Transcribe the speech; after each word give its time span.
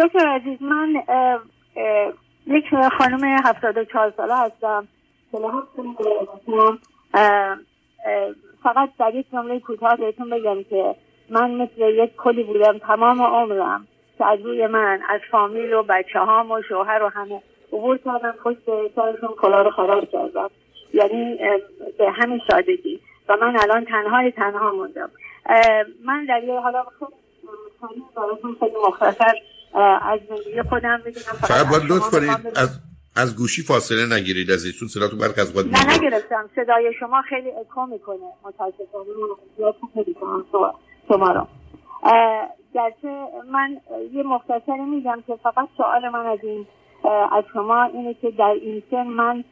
دکتر 0.00 0.28
عزیز 0.28 0.62
من 0.62 1.02
یک 2.46 2.64
خانم 2.98 3.24
هفتاد 3.24 3.78
و 3.78 3.84
چهار 3.84 4.12
ساله 4.16 4.36
هستم. 4.36 4.88
فقط 8.62 8.90
در 8.98 9.14
یک 9.14 9.26
جمله 9.32 9.60
کوتاه 9.60 9.96
بهتون 9.96 10.30
بگم 10.30 10.62
که 10.62 10.94
من 11.30 11.50
مثل 11.50 11.80
یک 11.80 12.16
کلی 12.16 12.42
بودم 12.42 12.78
تمام 12.78 13.22
عمرم 13.22 13.86
که 14.18 14.26
از 14.26 14.40
روی 14.40 14.66
من 14.66 15.00
از 15.08 15.20
فامیل 15.30 15.72
و 15.72 15.82
بچه 15.82 16.18
هام 16.18 16.50
و 16.50 16.62
شوهر 16.68 17.02
و 17.02 17.08
همه 17.08 17.42
عبور 17.72 17.98
کردم 17.98 18.34
پشت 18.44 18.58
سرشون 18.96 19.28
کلا 19.28 19.62
رو 19.62 19.70
خراب 19.70 20.04
کردم. 20.04 20.50
یعنی 20.94 21.38
به 21.98 22.10
همین 22.10 22.40
سادگی. 22.50 23.00
و 23.28 23.36
من 23.36 23.56
الان 23.60 23.84
تنهای 23.84 24.30
تنها 24.30 24.72
موندم. 24.72 25.10
من 26.04 26.24
در 26.24 26.44
یه 26.44 26.60
حالا 26.60 26.84
خیلی 28.60 28.76
مختصر 28.88 29.34
از 29.74 30.20
زندگی 30.28 30.62
خودم 30.68 31.00
بگم 31.06 31.20
فقط 31.20 31.66
باید 31.70 31.82
لطف 31.92 32.10
کنید 32.10 32.30
از 32.56 32.80
از 33.16 33.36
گوشی 33.36 33.62
فاصله 33.62 34.16
نگیرید 34.16 34.50
از 34.50 34.64
ایشون 34.64 34.88
صداتون 34.88 35.18
برق 35.18 35.38
از 35.38 35.52
خود 35.52 35.66
نه 35.76 35.94
نگرفتم. 35.94 36.50
صدای 36.56 36.92
شما 37.00 37.22
خیلی 37.22 37.50
اکو 37.50 37.86
می‌کنه. 37.86 38.26
متاسفانه 38.44 39.10
شما 41.08 41.32
رو. 41.32 41.46
گرچه 42.74 43.26
من 43.52 43.80
یه 44.12 44.22
مختصری 44.22 44.84
میگم 44.90 45.22
که 45.26 45.36
فقط 45.42 45.68
سوال 45.76 46.08
من 46.08 46.26
از 46.26 46.38
این 46.42 46.66
از 47.32 47.44
شما 47.52 47.84
اینه 47.84 48.14
که 48.14 48.30
در 48.30 48.54
این 48.62 48.82
سن 48.90 49.06
من 49.06 49.44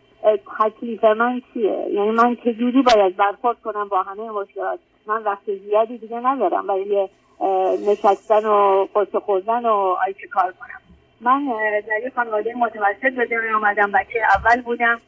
تکلیف 0.58 1.04
من 1.04 1.42
چیه؟ 1.54 1.86
یعنی 1.90 2.10
من 2.10 2.36
چجوری 2.36 2.82
باید 2.82 3.16
برخورد 3.16 3.60
کنم 3.60 3.88
با 3.88 4.02
همه 4.02 4.30
مشکلات؟ 4.30 4.78
من 5.06 5.22
وقت 5.22 5.54
زیادی 5.64 5.98
دیگه 5.98 6.20
ندارم 6.20 6.66
برای 6.66 7.08
نشستن 7.88 8.46
و 8.46 8.86
قصه 8.94 9.20
خوردن 9.20 9.66
و 9.66 9.96
آی 10.06 10.14
کار 10.32 10.52
کنم. 10.60 10.80
من 11.20 11.44
در 11.88 12.06
یک 12.06 12.14
خانواده 12.14 12.54
متوسط 12.54 13.14
به 13.16 13.26
دنیا 13.26 13.56
آمدم 13.56 13.92
بچه 13.92 14.20
اول 14.36 14.62
بودم. 14.62 15.00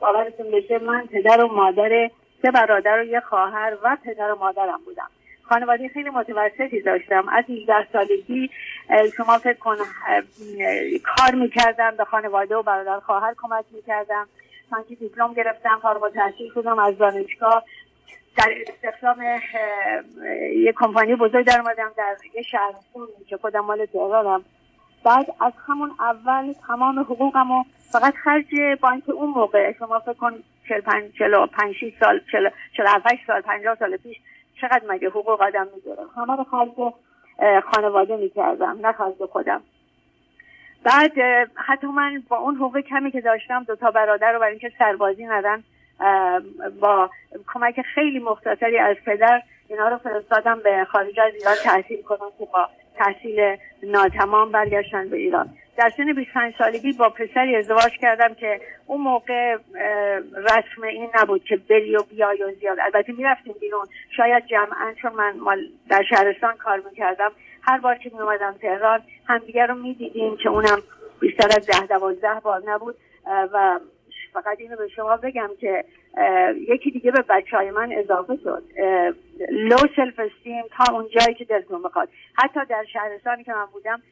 باورتون 0.00 0.50
بشه 0.50 0.78
من 0.78 1.06
پدر 1.06 1.44
و 1.44 1.48
مادر 1.48 2.10
سه 2.42 2.50
برادر 2.50 2.98
و 2.98 3.04
یه 3.04 3.20
خواهر 3.20 3.76
و 3.82 3.96
پدر 4.04 4.32
و 4.32 4.38
مادرم 4.38 4.80
بودم. 4.84 5.10
خانواده 5.50 5.88
خیلی 5.88 6.10
متوسطی 6.10 6.80
داشتم. 6.80 7.28
از 7.28 7.44
18 7.48 7.86
سالگی 7.92 8.50
شما 9.16 9.38
فکر 9.38 9.58
کن 9.58 9.76
کار 11.04 11.34
می‌کردم 11.34 11.96
به 11.96 12.04
خانواده 12.04 12.56
و 12.56 12.62
برادر 12.62 13.00
خواهر 13.00 13.34
کمک 13.42 13.64
می‌کردم. 13.72 14.26
من 14.72 14.84
که 14.88 14.94
دیپلم 14.94 15.34
گرفتم 15.34 15.78
فارغ 15.82 16.02
التحصیل 16.02 16.50
شدم 16.54 16.78
از 16.78 16.98
دانشگاه. 16.98 17.64
در 18.36 18.54
استخدام 18.68 19.16
یه 20.56 20.72
کمپانی 20.76 21.16
بزرگ 21.16 21.46
در 21.46 21.60
اومدم 21.60 21.92
در 21.96 22.16
یه 22.34 22.42
شهرستون 22.42 23.08
که 23.28 23.36
خودم 23.36 23.60
مال 23.60 23.86
تهرانم 23.86 24.44
بعد 25.04 25.26
از 25.40 25.52
همون 25.68 25.90
اول 26.00 26.52
تمام 26.66 27.00
حقوقم 27.00 27.50
و 27.50 27.64
فقط 27.92 28.14
خرج 28.14 28.46
بانک 28.80 29.08
اون 29.08 29.30
موقع 29.30 29.72
شما 29.72 29.98
فکر 29.98 30.12
کن 30.12 30.32
45 30.68 31.12
45 31.18 31.74
سال 32.00 32.20
47 32.76 33.06
سال 33.26 33.40
50 33.40 33.76
سال 33.78 33.96
پیش 33.96 34.16
چقدر 34.60 34.82
مگه 34.88 35.08
حقوق 35.08 35.42
آدم 35.42 35.66
می‌گیره 35.74 35.96
همه 36.16 36.36
رو 36.36 36.44
خرج 36.44 36.92
خانواده 37.64 38.16
می‌کردم 38.16 38.78
نه 38.82 38.92
خرج 38.92 39.24
خودم. 39.32 39.62
بعد 40.84 41.12
حتی 41.54 41.86
من 41.86 42.22
با 42.28 42.36
اون 42.36 42.56
حقوق 42.56 42.80
کمی 42.80 43.10
که 43.10 43.20
داشتم 43.20 43.64
دو 43.64 43.76
تا 43.76 43.90
برادر 43.90 44.32
رو 44.32 44.38
برای 44.38 44.50
اینکه 44.50 44.72
سربازی 44.78 45.24
ندن 45.24 45.64
با 46.80 47.10
کمک 47.54 47.82
خیلی 47.94 48.18
مختصری 48.18 48.78
از 48.78 48.96
پدر 49.06 49.42
اینا 49.68 49.88
رو 49.88 49.98
فرستادم 49.98 50.60
به 50.64 50.84
خارج 50.84 51.20
از 51.20 51.34
ایران 51.34 51.54
تحصیل 51.64 52.02
کنم 52.02 52.30
که 52.38 52.46
با 52.52 52.68
تحصیل 52.96 53.56
ناتمام 53.82 54.52
برگشتن 54.52 55.08
به 55.08 55.16
ایران. 55.16 55.48
در 55.80 55.90
سن 55.96 56.12
25 56.12 56.54
سالگی 56.58 56.92
با 56.92 57.08
پسری 57.08 57.56
ازدواج 57.56 57.92
کردم 58.00 58.34
که 58.34 58.60
اون 58.86 59.00
موقع 59.00 59.56
رسم 60.36 60.82
این 60.82 61.10
نبود 61.14 61.44
که 61.44 61.56
بری 61.56 61.96
و 61.96 62.02
بیای 62.10 62.42
و 62.42 62.50
زیاد. 62.60 62.78
البته 62.80 63.12
می‌رفتیم 63.12 63.54
بیرون. 63.60 63.86
شاید 64.16 64.46
جمعا 64.46 64.94
چون 65.02 65.12
من 65.12 65.34
در 65.90 66.02
شهرستان 66.10 66.56
کار 66.56 66.82
می‌کردم. 66.90 67.32
هر 67.62 67.78
بار 67.78 67.94
که 67.94 68.10
میومدم 68.14 68.54
تهران 68.60 69.00
همدیگه 69.26 69.66
رو 69.66 69.74
می‌دیدیم 69.74 70.36
که 70.36 70.48
اونم 70.48 70.82
بیشتر 71.20 71.46
از 71.46 71.66
ده 71.66 71.86
دوازده 71.86 72.40
بار 72.42 72.62
نبود. 72.66 72.96
و 73.26 73.80
فقط 74.32 74.60
اینو 74.60 74.76
به 74.76 74.88
شما 74.88 75.16
بگم 75.16 75.50
که 75.60 75.84
یکی 76.68 76.90
دیگه 76.90 77.10
به 77.10 77.24
بچه 77.28 77.56
های 77.56 77.70
من 77.70 77.92
اضافه 77.92 78.36
شد. 78.36 78.62
لو 79.50 79.76
سلف 79.96 80.20
استیم 80.20 80.64
تا 80.76 80.92
اون 80.92 81.08
جایی 81.08 81.34
که 81.34 81.44
دلتون 81.44 81.82
بخواد. 81.82 82.08
حتی 82.34 82.60
در 82.68 82.84
شهرستانی 82.92 83.44
که 83.44 83.52
من 83.52 83.66
بودم 83.72 84.02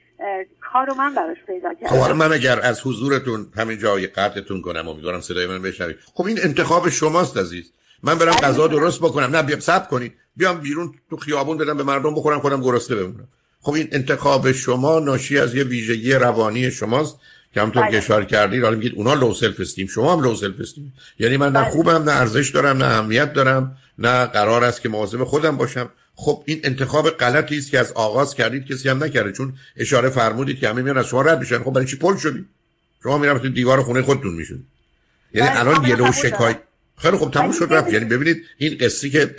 کارو 0.73 0.95
من 0.95 1.15
براش 1.15 1.37
پیدا 1.47 1.75
کردم. 1.75 2.01
خب 2.01 2.11
من 2.11 2.33
اگر 2.33 2.61
از 2.61 2.81
حضورتون 2.81 3.47
همین 3.57 3.79
جایی 3.79 4.07
قطعتون 4.07 4.63
کنم 4.63 4.89
امیدوارم 4.89 5.21
صدای 5.21 5.47
من 5.47 5.63
بشنوید. 5.63 5.97
خب 6.15 6.27
این 6.27 6.39
انتخاب 6.43 6.89
شماست 6.89 7.37
عزیز. 7.37 7.73
من 8.03 8.19
برم 8.19 8.33
غذا 8.33 8.67
درست 8.67 9.01
بکنم. 9.01 9.37
نه 9.37 9.43
بیام 9.43 9.61
صبر 9.61 9.89
کنید. 9.89 10.15
بیام 10.37 10.61
بیرون 10.61 10.95
تو 11.11 11.17
خیابون 11.17 11.59
بدم 11.59 11.77
به 11.77 11.83
مردم 11.83 12.15
بخورم 12.15 12.41
خودم 12.41 12.61
گرسنه 12.61 12.97
بمونم. 12.97 13.29
خب 13.61 13.73
این 13.73 13.89
انتخاب 13.93 14.53
شما 14.53 14.99
ناشی 14.99 15.39
از 15.39 15.55
یه 15.55 15.65
ویژگی 15.65 16.13
روانی 16.13 16.71
شماست 16.71 17.19
که 17.55 17.61
همونطور 17.61 17.83
که 17.83 17.89
بله. 17.89 17.99
اشاره 17.99 18.27
کردید 18.27 18.65
حالا 18.65 18.77
میگید 18.77 18.95
اونا 18.97 19.15
low 19.15 19.35
self 19.35 19.61
esteem 19.61 19.87
شما 19.87 20.13
هم 20.13 20.21
low 20.21 20.35
self 20.35 20.61
esteem 20.61 20.93
یعنی 21.19 21.37
من 21.37 21.53
نه 21.53 21.63
بله. 21.63 21.71
خوبم 21.71 22.03
نه 22.03 22.13
ارزش 22.13 22.51
دارم 22.51 22.77
نه 22.77 22.85
اهمیت 22.85 23.33
دارم 23.33 23.77
نه 23.99 24.27
قرار 24.27 24.65
است 24.65 24.83
که 24.83 24.89
مواظب 24.89 25.25
خودم 25.25 25.57
باشم. 25.57 25.91
خب 26.21 26.43
این 26.47 26.61
انتخاب 26.65 27.11
غلطی 27.11 27.59
است 27.59 27.71
که 27.71 27.79
از 27.79 27.93
آغاز 27.93 28.35
کردید 28.35 28.67
کسی 28.67 28.89
هم 28.89 29.05
نکرده 29.05 29.33
چون 29.33 29.53
اشاره 29.77 30.09
فرمودید 30.09 30.59
که 30.59 30.69
همه 30.69 30.83
میان 30.83 30.99
از 30.99 31.07
شما 31.07 31.23
رد 31.23 31.41
میشن. 31.41 31.59
خب 31.59 31.73
برای 31.73 31.87
چی 31.87 31.97
پل 31.97 32.17
شدید 32.17 32.47
شما 33.03 33.19
می‌رفتید 33.19 33.55
دیوار 33.55 33.83
خونه 33.83 34.03
خودتون 34.03 34.35
می‌شد 34.35 34.61
یعنی 35.35 35.49
بله، 35.49 35.61
الان 35.61 35.85
یه 35.85 35.97
لو 35.97 36.13
شکای 36.13 36.55
خیلی 36.97 37.17
خب 37.17 37.31
تموم 37.31 37.53
شد 37.53 37.69
رفت. 37.71 37.93
یعنی 37.93 38.05
ببینید 38.05 38.45
این 38.59 38.79
قصه 38.81 39.11
که 39.11 39.35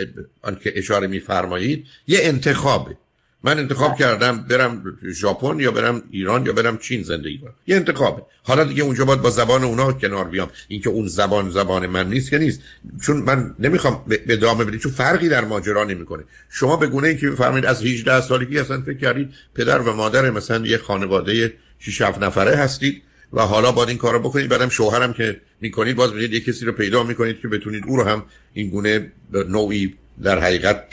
که 0.63 0.73
اشاره 0.75 1.07
میفرمایید 1.07 1.85
یه 2.07 2.19
انتخابه. 2.21 2.97
من 3.43 3.59
انتخاب 3.59 3.97
کردم 3.97 4.37
برم 4.37 4.97
ژاپن 5.13 5.59
یا 5.59 5.71
برم 5.71 6.03
ایران 6.11 6.45
یا 6.45 6.53
برم 6.53 6.77
چین 6.77 7.03
زندگی 7.03 7.37
کنم. 7.37 7.53
یه 7.67 7.75
انتخابه. 7.75 8.21
حالا 8.43 8.63
دیگه 8.63 8.83
اونجا 8.83 9.05
باید 9.05 9.21
با 9.21 9.29
زبان 9.29 9.63
اونا 9.63 9.91
کنار 9.91 10.27
بیام. 10.27 10.49
اینکه 10.67 10.89
اون 10.89 11.07
زبان 11.07 11.49
زبان 11.49 11.87
من 11.87 12.09
نیست 12.09 12.29
که 12.29 12.37
نیست. 12.37 12.61
چون 13.01 13.17
من 13.17 13.55
نمی‌خوام 13.59 14.03
به 14.07 14.21
ادامه 14.27 14.65
بدید 14.65 14.79
چون 14.79 14.91
فرقی 14.91 15.29
در 15.29 15.45
ماجرا 15.45 15.83
نمی‌کنه. 15.83 16.23
شما 16.49 16.77
به 16.77 16.87
گونه 16.87 17.07
ای 17.07 17.17
که 17.17 17.31
فرمایید 17.31 17.65
از 17.65 17.83
18 17.83 18.21
سالگی 18.21 18.59
اصلا 18.59 18.81
فکر 18.81 18.97
کردید 18.97 19.29
پدر 19.55 19.79
و 19.79 19.93
مادر 19.93 20.29
مثلا 20.29 20.67
یه 20.67 20.77
خانواده 20.77 21.53
6 21.79 22.01
7 22.01 22.23
نفره 22.23 22.55
هستید 22.55 23.01
و 23.33 23.41
حالا 23.41 23.71
باید 23.71 23.89
این 23.89 23.97
کارو 23.97 24.19
بکنید. 24.19 24.49
بعدم 24.49 24.69
شوهرم 24.69 25.13
که 25.13 25.41
می‌کنید 25.61 25.95
باز 25.95 26.13
بدید 26.13 26.33
یه 26.33 26.39
کسی 26.39 26.65
رو 26.65 26.71
پیدا 26.71 27.03
می‌کنید 27.03 27.39
که 27.39 27.47
بتونید 27.47 27.83
او 27.87 27.95
رو 27.95 28.03
هم 28.03 28.23
این 28.53 28.69
گونه 28.69 29.11
نوعی 29.33 29.95
در 30.23 30.39
حقیقت 30.39 30.83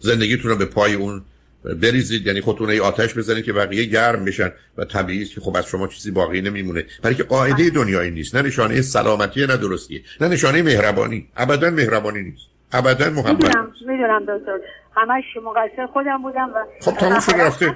زندگیتون 0.00 0.50
رو 0.50 0.56
به 0.56 0.64
پای 0.64 0.94
اون 0.94 1.22
بریزید 1.64 2.26
یعنی 2.26 2.40
خودتون 2.40 2.70
ای 2.70 2.80
آتش 2.80 3.18
بزنید 3.18 3.44
که 3.44 3.52
بقیه 3.52 3.84
گرم 3.84 4.24
بشن. 4.24 4.52
و 4.76 4.84
طبیعی 4.84 5.24
که 5.24 5.40
خب 5.40 5.56
از 5.56 5.66
شما 5.66 5.86
چیزی 5.86 6.10
باقی 6.10 6.40
نمیمونه. 6.40 6.84
برای 7.02 7.16
که 7.16 7.22
قاعده 7.22 7.70
دنیایی 7.70 8.10
نیست. 8.10 8.34
نه 8.34 8.42
نشانه 8.42 8.82
سلامتی 8.82 9.46
نه 9.46 9.56
درستیه. 9.56 10.02
نه 10.20 10.28
نشانه 10.28 10.62
مهربانی. 10.62 11.28
ابدا 11.36 11.70
مهربانی 11.70 12.22
نیست. 12.22 12.46
ابدا 12.72 13.10
محبت 13.10 13.44
می‌دونم 13.44 13.72
می‌دونم 13.86 14.22
دکتر. 14.22 14.58
همش 14.96 15.24
مقصر 15.44 15.86
خودم 15.92 16.22
بودم 16.22 16.50
و 16.54 16.64
خب 16.80 16.92
تموم 16.92 17.20
شده 17.20 17.44
رفته. 17.44 17.66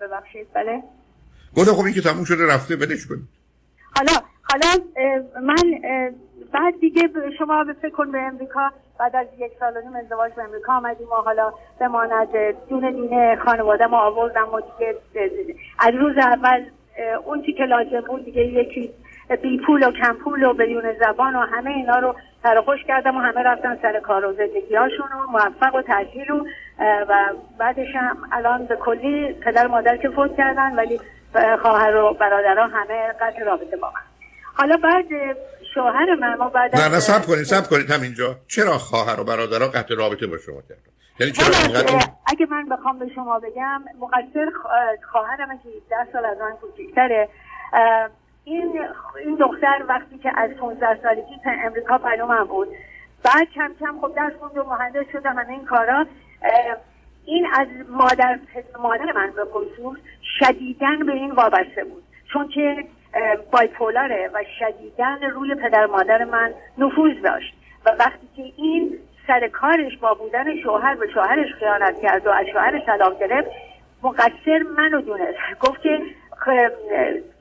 ببخشید 0.00 0.46
بله. 0.54 0.82
گفتم 1.56 1.72
خب 1.72 1.84
این 1.84 1.94
که 1.94 2.00
تموم 2.00 2.24
شده 2.24 2.46
رفته 2.46 2.76
بدش 2.76 3.06
کنید 3.06 3.28
حالا 3.96 4.12
حالا 4.42 4.84
من 5.42 5.80
بعد 6.52 6.74
دیگه 6.80 7.02
شما 7.38 7.64
به 7.64 7.72
فکر 7.82 7.90
کن 7.90 8.12
به 8.12 8.18
امریکا. 8.18 8.70
بعد 8.98 9.16
از 9.16 9.26
یک 9.38 9.52
سال 9.60 9.76
و 9.76 9.80
نیم 9.80 9.96
ازدواج 9.96 10.32
به 10.32 10.42
امریکا 10.42 10.72
آمدیم 10.72 11.06
و 11.06 11.14
حالا 11.14 11.52
بماند 11.80 12.28
دونه 12.68 12.92
دینه 12.92 13.36
خانواده 13.36 13.86
ما 13.86 14.00
آوردم 14.00 14.48
و 14.54 14.60
دیگه 14.60 14.96
از 15.78 15.94
روز 15.94 16.18
اول 16.18 16.64
اون 17.24 17.42
چی 17.42 17.52
که 17.52 17.64
لازم 17.64 18.00
بود 18.00 18.24
دیگه 18.24 18.42
یکی 18.42 18.90
بی 19.42 19.60
پول 19.66 19.88
و 19.88 19.90
کم 19.90 20.12
پول 20.12 20.44
و 20.44 20.54
بدون 20.54 20.92
زبان 20.92 21.36
و 21.36 21.40
همه 21.40 21.70
اینا 21.70 21.98
رو 21.98 22.14
خوش 22.64 22.84
کردم 22.84 23.16
و 23.16 23.20
همه 23.20 23.42
رفتن 23.42 23.78
سر 23.82 24.00
کار 24.00 24.24
و 24.24 24.32
زندگی 24.32 24.74
هاشون 24.74 25.06
و 25.06 25.30
موفق 25.30 25.74
و 25.74 25.82
تحصیل 25.82 26.30
و 26.30 26.44
و 27.08 27.32
بعدش 27.58 27.94
هم 27.94 28.16
الان 28.32 28.66
به 28.66 28.76
کلی 28.76 29.32
پدر 29.32 29.66
مادر 29.66 29.96
که 29.96 30.08
فوت 30.08 30.36
کردن 30.36 30.76
ولی 30.76 31.00
خواهر 31.62 31.96
و 31.96 32.14
برادرها 32.14 32.66
همه 32.66 33.12
قطع 33.20 33.44
رابطه 33.44 33.76
با 33.76 33.88
من. 33.88 34.00
حالا 34.54 34.76
بعد 34.76 35.36
شوهر 35.74 36.14
من 36.14 36.34
ما 36.34 36.48
بعد 36.48 36.76
نه 36.76 36.88
نه 36.88 37.00
سب 37.00 37.26
کنید 37.26 37.42
سب 37.42 37.70
کنید. 37.70 37.90
همینجا. 37.90 38.36
چرا 38.48 38.78
خواهر 38.78 39.20
و 39.20 39.24
برادرها 39.24 39.68
قطع 39.68 39.94
رابطه 39.94 40.26
با 40.26 40.38
شما 40.38 40.62
کردن؟ 40.68 40.92
یعنی 41.20 41.32
چرا 41.32 41.98
اگه 42.26 42.46
من 42.50 42.68
بخوام 42.68 42.98
به 42.98 43.08
شما 43.14 43.38
بگم 43.38 43.84
مقصر 44.00 44.52
خواهر 45.12 45.46
من 45.46 45.58
که 45.58 45.68
10 45.90 45.96
سال 46.12 46.24
از 46.24 46.38
من 46.38 46.52
کوچیک‌تره. 46.52 47.28
این 48.44 48.80
این 49.24 49.36
دختر 49.36 49.84
وقتی 49.88 50.18
که 50.18 50.32
از 50.36 50.50
15 50.50 50.86
سالگی 51.02 51.40
تا 51.44 51.50
امریکا 51.64 51.98
من 52.28 52.44
بود. 52.44 52.68
بعد 53.24 53.48
کم 53.54 53.74
کم 53.80 54.00
خب 54.00 54.14
درس 54.16 54.32
خوند 54.38 54.56
و 54.56 54.64
مهندس 54.64 55.06
شده 55.12 55.28
همه 55.28 55.48
این 55.48 55.64
کارا. 55.64 56.06
این 57.24 57.46
از 57.60 57.66
مادر 57.88 58.38
مادر 58.82 59.12
من 59.14 59.32
به 59.36 59.44
خصوص 59.44 59.98
شدیدن 60.38 61.06
به 61.06 61.12
این 61.12 61.30
وابسته 61.30 61.84
بود. 61.84 62.02
چون 62.32 62.48
که 62.48 62.84
بایپولاره 63.50 64.30
و 64.34 64.44
شدیدن 64.58 65.30
روی 65.34 65.54
پدر 65.54 65.86
مادر 65.86 66.24
من 66.24 66.54
نفوذ 66.78 67.22
داشت. 67.24 67.54
و 67.86 67.90
وقتی 67.98 68.28
که 68.36 68.42
این 68.56 68.98
سر 69.26 69.48
کارش 69.48 69.98
با 70.00 70.14
بودن 70.14 70.44
شوهر 70.62 70.94
به 70.94 71.06
شوهرش 71.14 71.46
خیانت 71.58 72.02
کرد 72.02 72.26
و 72.26 72.30
از 72.30 72.46
شوهرش 72.52 72.86
طلاق 72.86 73.20
گرفت 73.20 73.48
مقصر 74.02 74.62
منو 74.76 75.00
دونست. 75.00 75.38
گفت 75.60 75.82
که 75.82 75.98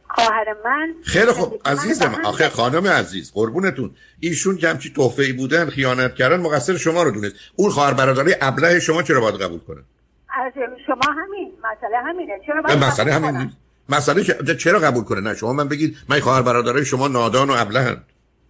خواهر 0.08 0.56
من 0.66 0.94
خیلی 1.04 1.32
خوب. 1.32 1.62
عزیزم 1.66 2.16
آخه 2.26 2.50
خانم 2.50 2.88
عزیز 2.88 3.34
قربونتون. 3.34 3.92
ایشون 4.20 4.58
که 4.58 4.68
همچی 4.68 4.94
تحفه 4.94 5.24
ای 5.24 5.34
بودن 5.34 5.66
خیانت 5.70 6.16
کردن 6.16 6.40
مقصر 6.40 6.78
شما 6.78 7.04
رو 7.04 7.12
دونست. 7.12 7.36
اون 7.56 7.70
خواهر 7.70 7.94
برادری 7.94 8.36
ابله 8.42 8.80
شما 8.80 9.04
چرا 9.04 9.22
باید 9.22 9.36
قبول 9.36 9.60
کنه؟ 9.60 9.82
از 10.30 10.54
شما 10.88 11.14
همین. 11.14 11.52
مسئله 11.60 11.98
همینه. 11.98 12.40
چرا 12.46 12.62
باید 12.62 12.84
مسئله 12.84 13.14
همین 13.14 13.52
مسئله 13.90 14.24
چرا 14.56 14.80
قبول 14.80 15.04
کنه؟ 15.04 15.22
نه 15.22 15.36
شما 15.36 15.54
من 15.54 15.68
بگید 15.68 15.98
من 16.10 16.20
خواهر 16.20 16.42
برادرای 16.42 16.86
شما 16.86 17.08
نادان 17.08 17.50
و 17.50 17.54
ابله 17.58 17.80
هن 17.80 17.98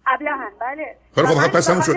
ابله 0.06 0.30
بله 0.60 0.96
خب 1.26 1.34
خب 1.34 1.52
پس 1.52 1.70
همون 1.70 1.82
شد. 1.82 1.96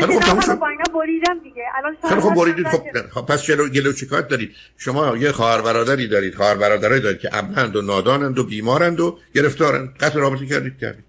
خیلی 0.00 0.18
تموم 0.18 0.40
شد. 0.40 0.58
با 0.58 0.68
اینا 0.68 0.84
بریدم 0.94 1.38
دیگه. 1.38 1.62
الان 1.74 1.96
خیلی 2.08 2.20
خوب 2.20 2.34
بریدید. 2.34 2.68
خب, 2.68 2.82
خب 3.10 3.26
پس 3.26 3.42
چرا 3.42 3.68
گلو 3.68 3.92
چیکار 3.92 4.20
دارید؟ 4.20 4.50
شما 4.76 5.16
یه 5.16 5.32
خواهر 5.32 5.60
برادری 5.60 6.08
دارید 6.08 6.34
خواهر 6.34 6.54
برادرایی 6.54 7.02
دارید 7.02 7.18
که 7.18 7.28
ابلند 7.32 7.76
و 7.76 7.82
نادانند 7.82 8.38
و 8.38 8.44
بیمارند 8.44 9.00
و 9.00 9.18
گرفتارند. 9.34 9.96
قطع 10.00 10.18
رابطه 10.18 10.46
کردید 10.46 10.78
کردید. 10.78 11.04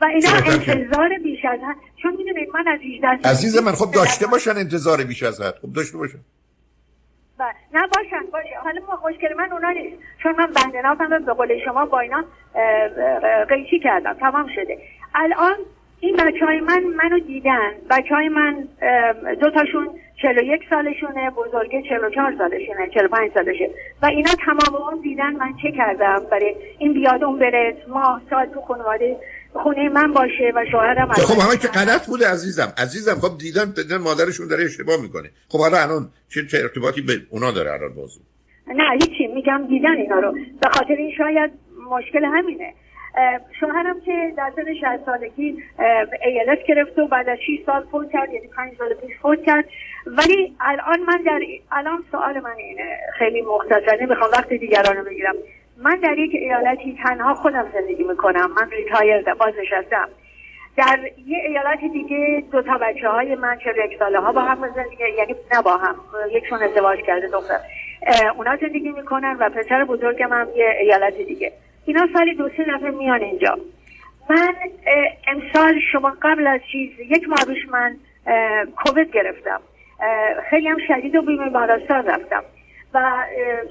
و 0.00 0.04
اینا 0.04 0.30
انتظار 0.30 1.08
بیش 1.22 1.38
از 1.52 1.60
حد 1.68 1.76
چون 2.02 2.16
می‌دونید 2.16 2.48
من 2.54 2.64
از 2.68 2.80
18 3.20 3.28
عزیز 3.28 3.56
من 3.56 3.72
خب 3.72 3.90
داشته 3.90 4.26
باشن 4.26 4.56
انتظار 4.56 5.04
بیش 5.04 5.22
از 5.22 5.40
حد. 5.40 5.54
خب 5.62 5.72
داشته 5.72 5.98
باشن. 5.98 6.18
بله. 7.38 7.54
نه 7.74 7.88
باشن 7.96 8.26
باشه. 8.32 8.54
حالا 8.64 8.80
مشکل 9.08 9.34
من 9.34 9.52
اونا 9.52 9.70
نیست. 9.70 9.96
چون 10.22 10.36
من 10.36 10.46
بنده 10.46 10.82
نافم 10.82 11.24
به 11.24 11.32
قول 11.32 11.58
شما 11.64 11.86
با 11.86 12.00
اینا 12.00 12.24
قیچی 13.48 13.78
کردم. 13.78 14.12
تمام 14.12 14.48
شده. 14.54 14.78
الان 15.14 15.56
این 16.00 16.16
بچه 16.16 16.46
های 16.46 16.60
من 16.60 16.82
منو 16.82 17.18
دیدن. 17.18 17.72
بچه 17.90 18.14
های 18.14 18.28
من 18.28 18.68
دوتاشون 19.40 19.88
چلو 20.22 20.42
یک 20.42 20.62
سالشونه 20.70 21.30
بزرگه 21.30 21.82
چلو 21.82 22.10
چهار 22.10 22.34
سالشونه 22.38 22.88
چلو 22.94 23.08
پنج 23.08 23.32
سالشه. 23.34 23.70
و 24.02 24.06
اینا 24.06 24.30
تمام 24.46 24.82
اون 24.82 25.00
دیدن 25.00 25.32
من 25.32 25.54
چه 25.62 25.72
کردم؟ 25.72 26.22
برای 26.30 26.56
این 26.78 26.92
بیاد 26.92 27.24
اون 27.24 27.38
بره 27.38 27.76
ما 27.88 28.20
سال 28.30 28.46
تو 28.46 28.60
خانواده. 28.60 29.16
خونه 29.62 29.88
من 29.88 30.12
باشه 30.12 30.52
و 30.54 30.64
شوهرم 30.70 31.12
خب 31.12 31.40
همه 31.40 31.56
که 31.56 31.68
غلط 31.68 32.06
بوده 32.06 32.28
عزیزم. 32.28 32.72
عزیزم 32.78 33.14
خب 33.14 33.38
دیدن 33.38 33.64
دیدن 33.76 33.96
مادرشون 33.96 34.48
داره 34.48 34.64
اشتباه 34.64 35.02
می‌کنه. 35.02 35.30
خب 35.48 35.58
حالا 35.58 35.78
الان 35.78 36.10
چه, 36.28 36.46
چه 36.46 36.58
ارتباطی 36.58 37.00
به 37.00 37.12
اونا 37.30 37.50
داره 37.50 37.72
الان 37.72 37.92
موضوع 37.92 38.22
نه 38.68 38.84
هیچی. 38.92 39.26
میگم 39.26 39.66
دیدن 39.68 39.96
اینا 39.96 40.18
رو. 40.18 40.32
به 40.32 40.68
خاطر 40.68 40.94
این 40.98 41.12
شاید 41.18 41.50
مشکل 41.90 42.24
همینه. 42.24 42.74
شوهرم 43.60 44.00
که 44.00 44.32
در 44.36 44.52
سن 44.56 44.74
60 44.74 45.06
سالگی 45.06 45.62
ALS 46.24 46.58
گرفت 46.68 46.98
و 46.98 47.08
بعد 47.08 47.28
از 47.28 47.38
6 47.38 47.66
سال 47.66 47.84
فوت 47.90 48.12
کرد 48.12 48.32
یعنی 48.32 48.48
5 48.56 48.72
سال 48.78 48.94
پیش 48.94 49.16
فوت 49.22 49.38
کرد. 49.46 49.64
ولی 50.06 50.56
الان 50.60 51.00
من 51.00 51.22
در 51.26 51.40
الان 51.72 52.04
سوال 52.10 52.40
من 52.40 52.56
اینه. 52.58 52.96
خیلی 53.18 53.42
مختصر 53.42 54.06
می‌خوام 54.08 54.30
وقت 54.32 54.48
دیگران 54.48 54.96
رو 54.96 55.04
بگیرم. 55.04 55.34
من 55.84 55.96
در 55.96 56.18
یک 56.18 56.34
ایالتی 56.34 56.98
تنها 57.02 57.34
خودم 57.34 57.66
زندگی 57.74 58.04
می‌کنم. 58.04 58.50
من 58.56 58.70
retire 58.70 59.34
بازنشستم. 59.34 60.08
در 60.76 61.00
یه 61.26 61.38
ایالت 61.38 61.80
دیگه 61.92 62.44
دو 62.52 62.62
تا 62.62 62.78
بچه 62.78 63.08
های 63.08 63.34
من 63.34 63.58
که 63.58 63.74
سال‌ها 63.98 64.32
با 64.32 64.40
هم 64.40 64.68
زندگی 64.74 65.04
یعنی 65.18 65.34
نه 65.54 65.62
با 65.62 65.76
هم 65.76 65.94
یکشون 66.32 66.62
ازدواج 66.62 66.98
کرده 67.06 67.28
دختر. 67.28 67.58
اونا 68.36 68.56
زندگی 68.56 68.92
می‌کنن 68.92 69.36
و 69.40 69.48
پسر 69.48 69.84
بزرگم 69.84 70.32
هم 70.32 70.48
یه 70.56 70.76
ایالت 70.80 71.16
دیگه. 71.16 71.52
اینا 71.86 72.08
سالی 72.14 72.34
دو 72.34 72.48
سه 72.48 72.64
دفعه 72.64 72.90
میان 72.90 73.22
اینجا. 73.22 73.58
من 74.30 74.54
امسال 75.28 75.80
شما 75.92 76.16
قبل 76.22 76.46
از 76.46 76.60
چیز 76.72 76.90
یک 77.00 77.28
ماه 77.28 77.38
من 77.70 77.96
کووید 78.76 79.12
گرفتم. 79.12 79.60
خیلی 80.50 80.68
هم 80.68 80.78
شدید 80.88 81.14
و 81.14 81.22
بیمارستان 81.22 82.06
رفتم. 82.06 82.42
و 82.94 83.24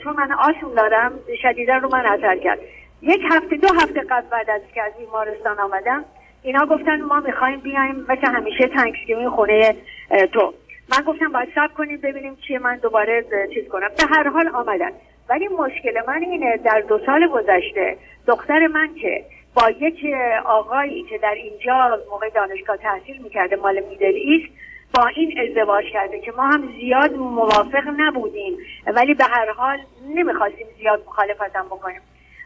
چون 0.04 0.16
من 0.16 0.31
آسم 0.31 0.75
دارم 0.75 1.20
شدیدا 1.42 1.78
رو 1.78 1.90
من 1.94 2.06
اثر 2.06 2.38
کرد. 2.38 2.60
یک 3.02 3.22
هفته 3.31 3.56
دو 3.56 3.68
هفته 3.68 4.02
قبل 4.02 4.28
بعد 4.31 4.50
از 4.50 4.62
که 4.74 4.81
از 4.81 4.94
بیمارستان 4.98 5.60
آمدم 5.60 6.06
اینا 6.44 6.66
گفتن 6.66 7.02
ما 7.02 7.20
می‌خوایم 7.20 7.60
بیایم 7.60 8.06
مثل 8.10 8.31
همیشه 8.31 8.68
تنکسگیوین 8.68 9.30
خونه 9.30 9.75
تو. 10.34 10.54
من 10.92 11.06
گفتم 11.06 11.31
باید 11.31 11.50
سب 11.56 11.74
کنیم 11.74 11.98
ببینیم 11.98 12.38
چیه 12.48 12.60
من 12.60 12.78
دوباره 12.78 13.25
چیز 13.54 13.68
کنم. 13.70 13.88
به 13.88 14.16
هر 14.16 14.28
حال 14.28 14.48
آمدن. 14.48 14.92
ولی 15.30 15.48
مشکل 15.48 16.02
من 16.08 16.24
اینه 16.24 16.58
در 16.58 16.84
دو 16.90 17.00
سال 17.06 17.28
گذشته 17.28 17.98
دختر 18.28 18.68
من 18.68 18.96
که 19.02 19.25
با 19.56 19.70
یک 19.70 20.06
آقایی 20.46 21.04
که 21.04 21.18
در 21.18 21.36
اینجا 21.36 22.00
موقع 22.12 22.30
دانشگاه 22.30 22.78
تحصیل 22.78 23.22
می‌کرده 23.24 23.56
مال 23.56 23.84
میدل 23.90 24.14
ایست 24.16 24.54
با 24.94 25.07
این 25.07 25.40
ازدواج 25.40 25.86
کرده 25.86 26.19
که 26.19 26.31
ما 26.31 26.44
هم 26.44 26.74
زیاد 26.80 27.13
موافق 27.13 27.84
نبودیم. 27.98 28.57
ولی 28.88 29.13
به 29.13 29.24
هر 29.24 29.51
حال 29.51 29.78
نمی‌خواستیم 30.16 30.68
زیاد 30.78 31.04
مخالفتم 31.07 31.66
بکنیم. 31.66 32.01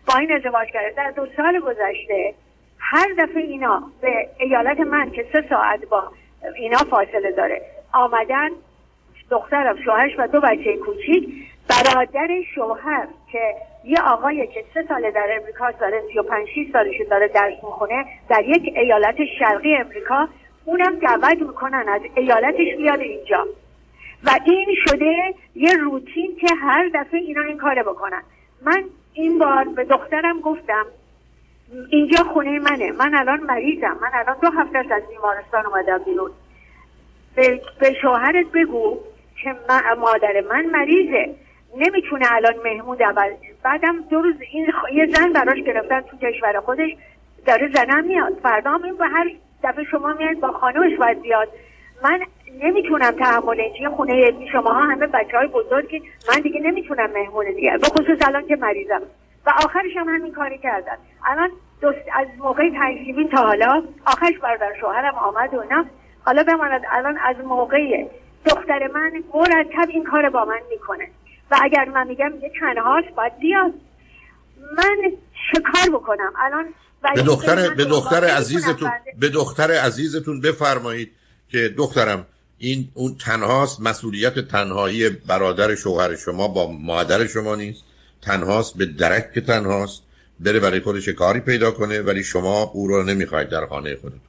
با 0.07 0.19
این 0.19 0.31
ازدواج 0.31 0.67
کرده 0.67 0.93
در 0.97 1.11
دو 1.11 1.27
سال 1.37 1.59
گذشته 1.59 2.33
هر 2.79 3.07
دفعه 3.17 3.41
اینا 3.41 3.83
به 4.01 4.29
ایالت 4.39 4.79
من 4.79 5.11
که 5.11 5.25
سه 5.33 5.45
ساعت 5.49 5.85
با 5.85 6.03
اینا 6.55 6.77
فاصله 6.77 7.31
داره 7.31 7.61
آمدن 7.93 8.49
دخترم 9.29 9.75
شوهرش 9.85 10.11
و 10.17 10.27
دو 10.27 10.41
بچه 10.41 10.77
کوچیک 10.77 11.29
برادر 11.69 12.27
شوهر 12.55 13.07
که 13.31 13.55
یه 13.83 14.01
آقایی 14.01 14.47
که 14.47 14.65
سه 14.73 14.85
ساله 14.87 15.11
در 15.11 15.39
امریکا 15.41 15.71
داره 15.71 16.01
35 16.13 16.47
6 16.47 16.71
سالش 16.73 16.95
داره 17.09 17.27
درس 17.27 17.63
می‌خونه 17.63 18.05
در 18.29 18.43
یک 18.45 18.73
ایالت 18.75 19.15
شرقی 19.39 19.75
امریکا 19.75 20.27
اونم 20.67 20.95
دعوت 20.95 21.41
می‌کنن 21.41 21.85
از 21.89 22.01
ایالتش 22.15 22.77
بیاد 22.77 22.99
اینجا. 22.99 23.47
و 24.23 24.29
این 24.45 24.75
شده 24.87 25.33
یه 25.55 25.73
روتین 25.73 26.35
که 26.41 26.47
هر 26.61 26.89
دفعه 26.93 27.19
اینا 27.19 27.41
این 27.41 27.57
کاره 27.57 27.83
بکنن. 27.83 28.21
من 28.61 28.83
این 29.13 29.39
بار 29.39 29.63
به 29.63 29.83
دخترم 29.83 30.39
گفتم 30.41 30.85
اینجا 31.89 32.23
خونه 32.23 32.59
منه. 32.59 32.91
من 32.91 33.15
الان 33.15 33.39
مریضم. 33.39 33.97
من 34.01 34.09
الان 34.13 34.37
دو 34.41 34.49
هفته 34.49 34.77
از 34.77 35.03
بیمارستان 35.09 35.65
اومدم 35.65 35.97
بیرون. 35.97 36.31
به, 37.35 37.61
به 37.79 37.93
شوهرت 38.01 38.45
بگو 38.53 38.97
که 39.43 39.55
مادر 39.99 40.41
من 40.49 40.65
مریضه. 40.65 41.35
نمی‌تونه 41.77 42.25
الان 42.31 42.55
مهمون 42.63 42.97
اول. 43.01 43.29
بعدم 43.63 44.01
دو 44.09 44.21
روز 44.21 44.35
این 44.51 44.67
یه 44.93 45.07
زن 45.13 45.33
براش 45.33 45.57
گرفتن 45.57 46.01
تو 46.01 46.17
کشور 46.17 46.59
خودش. 46.59 46.89
داره 47.45 47.71
زنم 47.73 48.03
میاد. 48.03 48.39
فردا 48.43 48.71
هم 48.71 48.83
این 48.83 48.97
به 48.97 49.07
هر 49.07 49.31
دفعه 49.63 49.83
شما 49.83 50.13
میاد 50.13 50.39
با 50.39 50.71
باید 50.99 51.21
بیاد. 51.21 51.49
من 52.03 52.21
نمی‌تونم 52.63 53.11
تحمل 53.11 53.59
یه 53.81 53.89
خونه 53.89 54.33
شما 54.51 54.73
ها 54.73 54.81
همه 54.81 55.07
بچه 55.07 55.37
های 55.37 55.47
بزرگی 55.47 56.01
من 56.29 56.41
دیگه 56.41 56.59
نمی‌تونم 56.59 57.09
مهمون 57.11 57.45
دیگه. 57.55 57.77
به 57.77 57.87
خصوص 57.87 58.27
الان 58.27 58.47
که 58.47 58.55
مریضم. 58.55 59.01
و 59.45 59.49
آخرش 59.49 59.97
هم 59.97 60.07
همین 60.07 60.33
کاری 60.33 60.57
کردن. 60.57 60.97
الان 61.25 61.51
از 62.13 62.27
موقع 62.37 62.69
تنگسیبین 62.69 63.29
تا 63.29 63.37
حالا 63.37 63.83
آخرش 64.05 64.37
برادر 64.37 64.73
شوهرم 64.81 65.15
آمد 65.15 65.53
و 65.53 65.63
نه 65.71 65.85
حالا 66.25 66.43
بماند 66.43 66.81
الان 66.91 67.17
از 67.17 67.35
موقع 67.45 68.05
دختر 68.45 68.87
من 68.87 69.11
مرتب 69.33 69.89
این 69.89 70.03
کار 70.03 70.29
با 70.29 70.45
من 70.45 70.59
می‌کنه. 70.69 71.07
و 71.51 71.55
اگر 71.61 71.85
من 71.85 72.07
میگم 72.07 72.33
یه 72.41 72.51
تنهاست 72.59 73.07
باید 73.15 73.39
بیاد. 73.39 73.73
من 74.77 75.11
کار 75.61 75.99
بکنم؟ 75.99 76.33
الان 76.37 76.65
به 77.15 77.21
دختر 77.21 77.73
به 77.73 77.85
دختر 77.85 78.23
عزیزتون 78.23 78.91
به 79.19 79.29
دختر 79.29 79.71
عزیزتون 79.71 80.41
بفرمایید 80.41 81.11
که 81.49 81.73
دخترم 81.77 82.25
این 82.57 82.87
اون 82.93 83.15
تنهاست 83.25 83.81
مسئولیت 83.81 84.39
تنهایی 84.39 85.09
برادر 85.09 85.75
شوهر 85.75 86.15
شما 86.15 86.47
با 86.47 86.71
مادر 86.71 87.27
شما 87.27 87.55
نیست. 87.55 87.83
تنهاست 88.21 88.77
به 88.77 88.85
درک 88.85 89.33
که 89.33 89.41
تنهاست. 89.41 90.03
بره 90.39 90.59
برای 90.59 90.79
خودش 90.79 91.09
کاری 91.09 91.39
پیدا 91.39 91.71
کنه 91.71 92.01
ولی 92.01 92.23
شما 92.23 92.63
او 92.73 92.87
رو 92.87 93.03
نمی‌خواید 93.03 93.49
در 93.49 93.65
خانه 93.65 93.95
خودتون. 93.95 94.19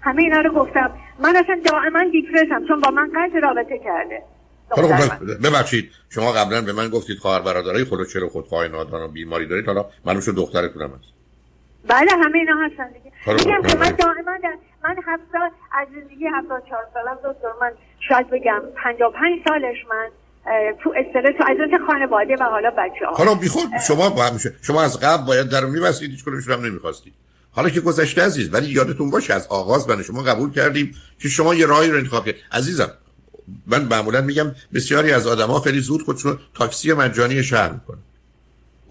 همه 0.00 0.22
اینا 0.22 0.40
رو 0.40 0.52
گفتم. 0.54 0.90
من 1.18 1.36
اصلا 1.36 1.60
دائما 1.64 2.10
دیپرسم 2.12 2.68
چون 2.68 2.80
با 2.80 2.90
من 2.90 3.10
قطع 3.14 3.40
رابطه 3.40 3.78
کرده. 3.84 4.22
ببخشید 5.44 5.90
شما 6.10 6.32
قبلا 6.32 6.60
به 6.60 6.72
من 6.72 6.88
گفتید 6.88 7.18
خواهر 7.18 7.40
برادرای 7.40 7.84
خود 7.84 8.08
چرا 8.08 8.28
خودخواه 8.28 8.68
نادان 8.68 9.02
و 9.02 9.08
بیماری 9.08 9.46
دارید؟ 9.46 9.66
حالا 9.66 9.86
معلوم 10.04 10.20
شد 10.20 10.34
دخترتون 10.34 10.82
هم 10.82 10.88
هست. 10.90 11.12
بله 11.88 12.10
همه 12.12 12.38
اینا 12.38 12.56
هستن 12.66 12.88
دیگه. 12.92 13.12
میگم 13.26 13.68
که 13.68 13.78
من 13.78 13.90
دائما 13.90 14.38
من 14.84 14.96
هفت 15.06 15.22
از 15.72 15.88
زندگی 15.94 16.26
هفتاد 16.26 16.62
چهار 16.68 16.86
سالم 16.94 17.14
دکتر 17.14 17.48
من 17.60 17.70
شاید 18.08 18.30
بگم 18.30 18.62
پنجا 18.84 19.10
پنج 19.10 19.48
سالش 19.48 19.76
من 19.90 20.08
تو 20.82 20.94
استرس 20.96 21.34
و 21.40 21.44
عزت 21.44 21.86
خانواده 21.86 22.36
و 22.40 22.42
حالا 22.42 22.70
بچه 22.70 23.06
ها 23.06 23.14
حالا 23.14 23.34
بیخود 23.34 23.68
شما 23.86 24.10
با 24.10 24.22
همیشه 24.22 24.54
شما 24.62 24.82
از 24.82 25.00
قبل 25.00 25.24
باید 25.26 25.48
در 25.48 25.64
میبستید 25.64 26.10
هیچ 26.10 26.24
کنمشون 26.24 26.54
هم 26.54 26.64
نمی‌خواستید. 26.64 27.12
حالا 27.50 27.68
که 27.68 27.80
گذشته 27.80 28.22
عزیز 28.22 28.54
ولی 28.54 28.66
یادتون 28.66 29.10
باشه 29.10 29.34
از 29.34 29.46
آغاز 29.46 29.88
من 29.88 30.02
شما 30.02 30.22
قبول 30.22 30.52
کردیم 30.52 30.94
که 31.18 31.28
شما 31.28 31.54
یه 31.54 31.66
راهی 31.66 31.90
رو 31.90 31.98
انتخاب 31.98 32.26
کرد 32.26 32.34
عزیزم 32.52 32.90
من 33.66 33.84
معمولا 33.84 34.20
میگم 34.20 34.54
بسیاری 34.74 35.12
از 35.12 35.26
آدما 35.26 35.60
خیلی 35.60 35.80
زود 35.80 36.02
خودشون 36.02 36.38
تاکسی 36.54 36.92
مجانی 36.92 37.42
شهر 37.42 37.72
می‌کنن. 37.72 37.98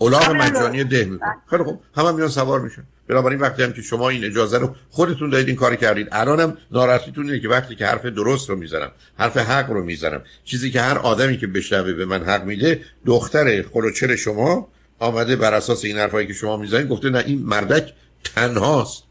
الاغ 0.02 0.30
مجانی 0.30 0.84
ده 0.84 1.06
می‌کنن. 1.06 1.36
خیلی 1.50 1.64
خوب. 1.64 1.82
همه 1.96 2.12
میان 2.12 2.28
سوار 2.28 2.60
میشن. 2.60 2.84
بنابراین 3.08 3.40
وقتی 3.40 3.64
هم 3.64 3.74
که 3.74 3.82
شما 3.82 4.10
این 4.10 4.26
اجازه 4.26 4.58
رو 4.58 4.76
خودتون 4.90 5.30
دارید 5.30 5.48
این 5.48 5.56
کار 5.56 5.76
کردید. 5.76 6.08
الانم 6.12 6.58
ناراحتیتون 6.72 7.26
اینه 7.26 7.40
که 7.40 7.50
وقتی 7.50 7.76
که 7.76 7.86
حرف 7.86 8.06
درست 8.06 8.50
رو 8.50 8.56
می‌زنم 8.56 8.92
حرف 9.20 9.38
حق 9.38 9.70
رو 9.72 9.84
می‌زنم 9.84 10.22
چیزی 10.44 10.72
که 10.72 10.82
هر 10.82 10.98
آدمی 10.98 11.38
که 11.38 11.48
بشنوه 11.48 11.94
به 11.94 12.06
من 12.06 12.24
حق 12.24 12.44
میده 12.44 12.82
دختر 13.06 13.62
خلوچر 13.74 14.16
شما 14.16 14.68
آمده 15.00 15.36
بر 15.36 15.54
اساس 15.54 15.86
این 15.86 15.98
حرفایی 15.98 16.28
که 16.28 16.34
شما 16.34 16.58
می‌زنید 16.58 16.88
گفته 16.88 17.10
نه 17.10 17.24
این 17.28 17.44
مردک 17.44 17.94
تنهاست. 18.24 19.04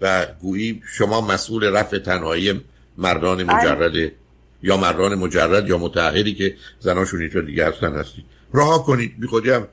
و 0.00 0.26
گویی 0.40 0.82
شما 0.86 1.20
مسئول 1.20 1.64
رفع 1.64 1.98
تنهایی 1.98 2.60
مردان 2.98 3.44
بله. 3.44 3.56
مجرد 3.56 4.12
یا 4.62 4.76
مردان 4.76 5.14
مجرد 5.14 5.68
یا 5.68 5.78
متعهدی 5.78 6.34
که 6.34 6.54
زناشون 6.80 7.20
اینجا 7.20 7.40
دیگه 7.40 7.68
هستن 7.68 7.92
هستید. 7.92 8.24
راه 8.52 8.86
کنید. 8.86 9.20
بی 9.20 9.26
خودی 9.26 9.50
هم 9.50 9.68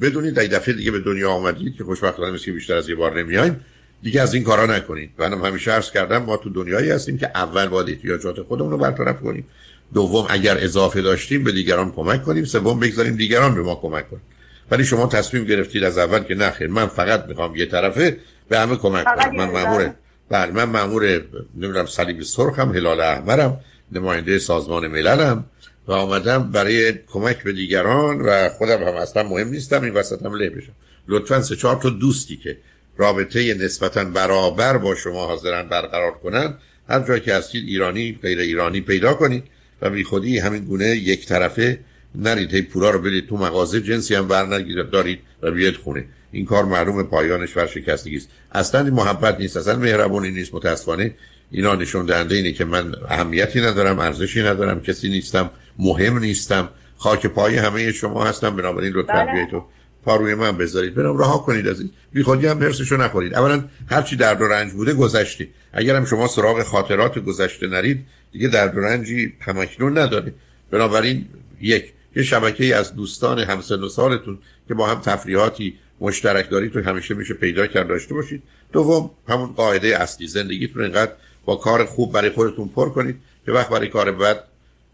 بدونید. 0.00 0.34
در 0.34 0.42
دفعه 0.42 0.74
دیگه 0.74 0.90
به 0.90 1.00
دنیا 1.00 1.30
آمدید 1.30 1.76
که 1.76 1.84
خوشبختانه 1.84 2.30
مثل 2.30 2.52
بیشتر 2.52 2.74
از 2.74 2.88
یه 2.88 2.94
بار 2.94 3.22
نمیایم. 3.22 3.60
دیگه 4.02 4.22
از 4.22 4.34
این 4.34 4.44
کارا 4.44 4.66
نکنید. 4.66 5.10
منم 5.18 5.44
همیشه 5.44 5.72
عرض 5.72 5.90
کردم 5.90 6.18
ما 6.18 6.36
تو 6.36 6.50
دنیایی 6.50 6.90
هستیم 6.90 7.18
که 7.18 7.30
اول 7.34 7.66
باید 7.66 7.88
احتیاجات 7.88 8.42
خودمون 8.42 8.70
رو 8.70 8.78
برطرف 8.78 9.20
کنیم. 9.20 9.46
دوم 9.94 10.26
اگر 10.30 10.58
اضافه 10.60 11.02
داشتیم 11.02 11.44
به 11.44 11.52
دیگران 11.52 11.92
کمک 11.92 12.22
کنیم. 12.22 12.44
سوم 12.44 12.80
بگذاریم 12.80 13.16
دیگران 13.16 13.54
به 13.54 13.62
ما 13.62 13.74
کمک 13.74 14.10
کنیم 14.10 14.22
ولی 14.70 14.84
شما 14.84 15.06
تصمیم 15.06 15.44
گرفتید 15.44 15.84
از 15.84 15.98
اول 15.98 16.18
که 16.18 16.34
نخیر 16.34 16.66
من 16.66 16.86
فقط 16.86 17.24
می‌خوام 17.28 17.56
یه 17.56 17.66
طرفه 17.66 18.16
به 18.48 18.58
همه 18.58 18.76
کمک 18.76 19.04
کنم. 19.04 19.36
من 19.36 19.50
مامور 19.50 19.94
بله 20.28 20.52
من 20.52 20.64
مامور 20.64 21.22
نمی‌دونم 21.54 21.86
صلیب 21.86 22.22
سرخم 22.22 22.72
هلال 22.72 23.00
احمرم. 23.00 23.60
نماینده 23.92 24.38
سازمان 24.38 24.86
مللم 24.86 25.44
و 25.88 25.92
آمدم 25.92 26.50
برای 26.52 26.92
کمک 26.92 27.42
به 27.42 27.52
دیگران 27.52 28.20
و 28.20 28.48
خودم 28.48 28.82
هم 28.82 28.94
اصلا 28.94 29.22
مهم 29.22 29.48
نیستم 29.48 29.82
این 29.82 29.94
وسط 29.94 30.22
هم 30.22 30.34
له 30.34 30.50
بشم 30.50 30.72
لطفا 31.08 31.42
سه 31.42 31.56
چهار 31.56 31.76
تا 31.76 31.90
دوستی 31.90 32.36
که 32.36 32.58
رابطه 32.96 33.54
نسبتا 33.54 34.04
برابر 34.04 34.76
با 34.78 34.94
شما 34.94 35.26
حاضرن 35.26 35.68
برقرار 35.68 36.12
کنن 36.12 36.54
هر 36.88 37.00
جایی 37.00 37.20
که 37.20 37.34
هستید 37.34 37.68
ایرانی 37.68 38.18
غیر 38.22 38.38
ایرانی 38.38 38.80
پیدا 38.80 39.14
کنید 39.14 39.44
و 39.82 39.90
بی 39.90 40.04
خودی 40.04 40.38
همین 40.38 40.64
گونه 40.64 40.86
یک 40.86 41.26
طرفه 41.26 41.78
نرید. 42.14 42.54
هی 42.54 42.62
پورا 42.62 42.90
رو 42.90 43.00
بدید 43.00 43.28
تو 43.28 43.36
مغازه 43.36 43.80
جنسی 43.80 44.14
هم 44.14 44.28
بر 44.28 44.58
دارید 44.92 45.20
و 45.42 45.50
بیاید 45.50 45.76
خونه. 45.76 46.04
این 46.32 46.46
کار 46.46 46.64
معلوم 46.64 47.02
پایانش 47.02 47.56
ورشکستگی 47.56 48.16
است 48.16 48.28
اصلا 48.52 48.80
این 48.80 48.94
محبت 48.94 49.40
نیست 49.40 49.56
اصلا 49.56 49.76
مهربونی 49.76 50.30
نیست 50.30 50.54
متاسفانه. 50.54 51.14
اینا 51.50 51.74
نشون 51.74 52.06
دهنده 52.06 52.34
اینه 52.34 52.52
که 52.52 52.64
من 52.64 52.94
اهمیتی 53.08 53.60
ندارم 53.60 53.98
ارزشی 53.98 54.42
ندارم 54.42 54.80
کسی 54.80 55.08
نیستم 55.08 55.50
مهم 55.78 56.18
نیستم. 56.18 56.68
خاک 56.96 57.26
پای 57.26 57.56
همه 57.56 57.92
شما 57.92 58.24
هستم. 58.24 58.56
بنابراین 58.56 58.92
لطفا 58.92 59.12
بله. 59.12 59.32
بیایید 59.32 59.50
تو 59.50 59.64
پا 60.04 60.16
روی 60.16 60.34
من 60.34 60.56
بذارید. 60.56 60.94
برم 60.94 61.18
رها 61.18 61.38
کنید 61.38 61.68
از 61.68 61.80
این. 61.80 61.90
بی 62.12 62.22
خودی 62.22 62.46
هم 62.46 62.58
حرسشو 62.58 62.96
نخورید. 62.96 63.34
اولا 63.34 63.64
هرچی 63.90 64.16
درد 64.16 64.42
و 64.42 64.44
رنج 64.44 64.72
بوده 64.72 64.94
گذشته. 64.94 65.48
اگر 65.72 65.96
هم 65.96 66.04
شما 66.04 66.28
سراغ 66.28 66.62
خاطرات 66.62 67.18
گذشته 67.18 67.66
نرید 67.66 68.04
دیگه 68.32 68.48
درد 68.48 68.76
و 68.76 68.80
رنجی 68.80 69.32
همکنون 69.40 69.98
نداره. 69.98 70.34
بنابراین 70.70 71.26
یک 71.60 71.92
یه 72.16 72.22
شبکه 72.22 72.76
از 72.76 72.94
دوستان 72.94 73.38
همسن 73.38 73.80
و 73.80 73.88
سالتون 73.88 74.38
که 74.68 74.74
با 74.74 74.86
هم 74.86 75.00
تفریحاتی 75.00 75.78
مشترک 76.00 76.50
دارید 76.50 76.72
تو 76.72 76.82
همیشه 76.82 77.14
میشه 77.14 77.34
پیدا 77.34 77.66
کرد 77.66 77.88
داشته 77.88 78.14
باشید. 78.14 78.42
دوم 78.72 79.10
همون 79.28 79.52
قاعده 79.52 80.02
اصلی 80.02 80.26
زندگیتون 80.26 80.82
اینقدر 80.82 81.12
با 81.44 81.56
کار 81.56 81.84
خوب 81.84 82.12
برای 82.12 82.30
خودتون 82.30 82.68
پر 82.68 82.88
کنید 82.88 83.16
که 83.46 83.52
وقت 83.52 83.68
برای 83.68 83.88
کار 83.88 84.12
بد 84.12 84.44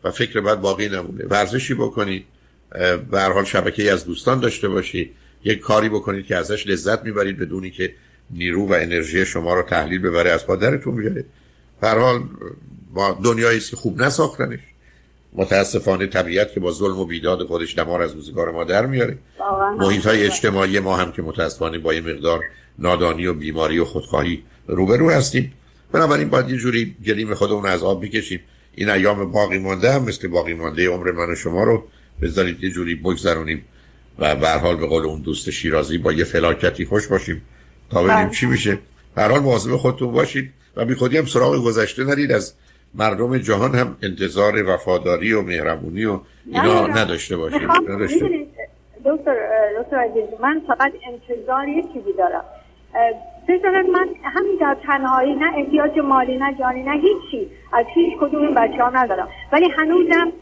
و 0.04 0.10
فکر 0.10 0.40
بد 0.40 0.60
باقی 0.60 0.88
نمونه. 0.88 1.24
ورزشی 1.24 1.74
بکنید 1.74 2.24
به 3.10 3.20
هر 3.20 3.32
حال 3.32 3.44
شبکه 3.44 3.92
از 3.92 4.04
دوستان 4.04 4.40
داشته 4.40 4.68
باشید. 4.68 5.10
یک 5.44 5.60
کاری 5.60 5.88
بکنید 5.88 6.26
که 6.26 6.36
ازش 6.36 6.66
لذت 6.66 7.04
می‌برید 7.04 7.38
بدونی 7.38 7.70
که 7.70 7.94
نیرو 8.30 8.66
و 8.66 8.72
انرژی 8.72 9.26
شما 9.26 9.54
رو 9.54 9.62
تحلیل 9.62 10.02
ببره 10.02 10.30
از 10.30 10.46
پادرتون 10.46 10.96
بیاره. 10.96 11.24
هر 11.82 11.98
حال 11.98 12.22
با 12.94 13.18
دنیایی 13.24 13.60
که 13.60 13.76
خوب 13.76 14.02
نساختنش. 14.02 14.60
متاسفانه 15.32 16.06
طبیعت 16.06 16.52
که 16.52 16.60
با 16.60 16.72
ظلم 16.72 16.98
و 16.98 17.04
بیداد 17.04 17.46
خودش 17.46 17.78
دمار 17.78 18.02
از 18.02 18.12
روزگار 18.12 18.50
ما 18.52 18.64
در 18.64 18.86
میاره. 18.86 19.18
محیط 19.78 20.06
های 20.06 20.26
اجتماعی 20.26 20.78
ما 20.80 20.96
هم 20.96 21.12
که 21.12 21.22
متاسفانه 21.22 21.78
با 21.78 21.94
یه 21.94 22.00
مقدار 22.00 22.44
نادانی 22.78 23.26
و 23.26 23.34
بیماری 23.34 23.78
و 23.78 23.84
خودخواهی 23.84 24.42
روبرو 24.66 25.10
هستیم. 25.10 25.52
بنابراین 25.92 26.28
باید 26.28 26.50
یه 26.50 26.56
جوری 26.56 26.96
گلیم 27.06 27.34
خودمون 27.34 27.66
از 27.66 27.82
آب 27.82 28.04
بکشیم. 28.04 28.40
این 28.74 28.90
ایام 28.90 29.32
باقی 29.32 29.58
مانده 29.58 29.92
هم 29.92 30.04
مثل 30.04 30.28
باقی 30.28 30.54
مانده 30.54 30.88
عمر 30.88 31.10
من 31.10 31.32
و 31.32 31.34
شما 31.34 31.64
رو 31.64 31.84
بذارید 32.22 32.64
یه 32.64 32.70
جوری 32.70 32.94
بگذرونیم 32.94 33.64
و 34.18 34.36
به 34.36 34.50
حال 34.50 34.76
به 34.76 34.86
قول 34.86 35.04
اون 35.04 35.20
دوست 35.20 35.50
شیرازی 35.50 35.98
با 35.98 36.12
یه 36.12 36.24
فلاکتی 36.24 36.84
خوش 36.84 37.06
باشیم 37.06 37.42
تا 37.90 38.02
ببینیم 38.02 38.24
بله. 38.24 38.34
چی 38.34 38.46
میشه. 38.46 38.78
به 39.14 39.22
حال 39.22 39.40
مواظب 39.40 39.76
خودتون 39.76 40.12
باشید 40.12 40.52
و 40.76 40.84
بی 40.84 40.94
خودی 40.94 41.18
هم 41.18 41.26
سراغ 41.26 41.64
گذشته 41.64 42.04
نرید 42.04 42.32
از 42.32 42.54
مردم 42.94 43.38
جهان 43.38 43.74
هم 43.74 43.96
انتظار 44.02 44.70
وفاداری 44.74 45.32
و 45.32 45.42
مهربونی 45.42 46.04
و 46.04 46.20
اینا 46.46 46.86
نداشته 46.86 47.36
نداشته 47.36 48.46
دکتر 49.04 49.36
دکتر 49.80 49.98
عزیز 49.98 50.40
من 50.40 50.62
فقط 50.66 50.92
انتظار 51.06 51.68
یه 51.68 51.82
چیزی 51.82 52.12
دارم. 52.18 52.44
بذارن 53.48 53.90
من 53.90 54.08
همین 54.22 54.58
در 54.60 54.76
تنهایی 54.86 55.34
نه 55.34 55.52
احتیاج 55.56 55.98
مالی 55.98 56.38
نه 56.38 56.54
جانی 56.58 56.82
نه 56.82 56.92
هیچی. 56.92 57.50
از 57.72 57.86
هیچ 57.94 58.18
کدوم 58.20 58.42
این 58.42 58.54
بچه 58.54 58.82
ها 58.82 58.90
ندارم. 58.90 59.28
ولی 59.52 59.68
هنوزم 59.78 60.32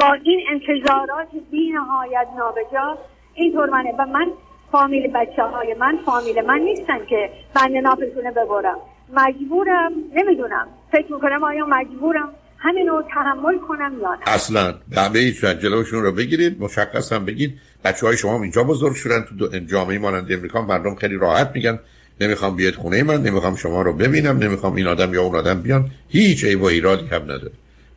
با 0.00 0.12
این 0.22 0.40
انتظارات 0.50 1.28
بی 1.50 1.70
نهایت 1.70 2.26
نابجا 2.38 2.98
اینطور 3.34 3.70
منه 3.70 3.92
و 3.98 4.06
من 4.06 4.26
فامیل 4.72 5.12
بچه 5.12 5.42
های 5.42 5.74
من 5.74 5.98
فامیل 6.06 6.40
من 6.46 6.58
نیستن 6.58 7.06
که 7.06 7.30
بند 7.54 7.76
ناپتونه 7.76 8.30
ببرم. 8.30 8.78
مجبورم 9.14 9.92
نمی‌دونم. 10.14 10.66
فکر 10.92 11.12
می‌کنم 11.12 11.44
آیا 11.44 11.66
مجبورم 11.66 12.28
همین 12.58 12.88
رو 12.88 13.02
تحمل 13.14 13.58
کنم 13.68 13.92
یا 14.02 14.14
نه. 14.14 14.20
اصلا. 14.26 14.74
به 15.12 15.18
هیچ 15.18 15.44
جلوشون 15.44 16.02
رو 16.02 16.12
بگیرید 16.12 16.62
مشخص 16.62 17.12
هم 17.12 17.24
بگید. 17.24 17.54
بچه 17.84 18.06
های 18.06 18.16
شما 18.16 18.42
اینجا 18.42 18.64
بزرگ 18.64 18.94
شدن 18.94 19.24
تو 19.38 19.58
جامعه 19.58 19.98
مانند 19.98 20.32
امریکا. 20.32 20.62
مردم 20.62 20.94
خیلی 20.94 21.16
راحت 21.16 21.50
میگن 21.54 21.78
نمی‌خوام 22.20 22.56
بیاد 22.56 22.74
خونه 22.74 23.02
من 23.02 23.22
نمی‌خوام 23.22 23.56
شما 23.56 23.82
رو 23.82 23.92
ببینم 23.92 24.38
نمی‌خوام 24.38 24.74
این 24.74 24.86
آدم 24.86 25.14
یا 25.14 25.22
اون 25.22 25.36
آدم 25.36 25.62
بیان. 25.62 25.90
هیچ 26.08 26.44
عیب 26.44 26.62
و 26.62 26.64
ایرادی 26.64 27.06
هم 27.06 27.22
نداره. 27.22 27.52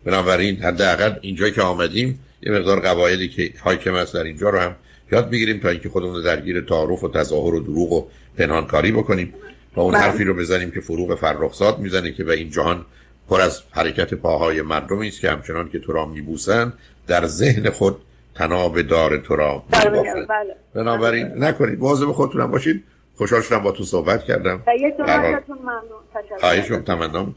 بنابراین 0.06 0.56
حداقل 0.56 1.14
اینجا 1.22 1.50
که 1.50 1.62
آمدیم 1.62 2.20
یه 2.42 2.52
مقدار 2.52 2.80
قواعدی 2.80 3.28
که 3.28 3.52
حاکم 3.64 3.94
است 3.94 4.14
در 4.14 4.24
اینجا 4.24 4.50
رو 4.50 4.60
هم 4.60 4.76
یاد 5.12 5.30
بگیریم 5.30 5.60
تا 5.60 5.70
اینکه 5.70 5.90
خودمون 5.90 6.24
درگیر 6.24 6.62
تعارف 6.62 7.04
و 7.04 7.10
تظاهر 7.10 7.54
و 7.54 7.60
دروغ 7.60 7.92
و 7.92 8.06
پنهانکاری 8.38 8.92
بکنیم. 8.92 9.34
و 9.76 9.80
اون 9.80 9.94
بله. 9.94 10.02
حرفی 10.02 10.24
رو 10.24 10.34
بزنیم 10.34 10.72
که 10.72 10.82
فروغ 10.82 11.16
فرخزاد 11.16 11.80
می‌زنه 11.80 12.12
که 12.12 12.24
به 12.24 12.34
این 12.34 12.50
جهان 12.50 12.86
پر 13.30 13.42
از 13.42 13.62
حرکت 13.72 14.14
پاهای 14.14 14.62
مردمی 14.62 15.08
است 15.08 15.22
که 15.22 15.30
همچنان 15.30 15.70
که 15.70 15.80
تو 15.80 15.94
را 15.94 16.06
میبوسن 16.06 16.74
در 17.08 17.26
ذهن 17.26 17.70
خود 17.70 17.98
تناب 18.36 18.82
دار 18.82 19.18
تو 19.18 19.36
را 19.36 19.64
بله، 19.70 19.90
بله. 19.90 20.56
بنابراین 20.74 21.28
نکنید. 21.44 21.80
مواظب 21.80 22.12
خودتون 22.12 22.52
باشید. 22.52 22.84
خوشحال 23.16 23.42
شدم 23.42 23.60
با 23.60 23.72
تو 23.72 23.84
صحبت 23.84 24.24
کردم. 24.24 24.64
یه 24.80 24.96
ممنون. 25.00 25.82
تشکر. 26.42 26.80
تمنا 26.80 27.24
می‌کنم. 27.24 27.36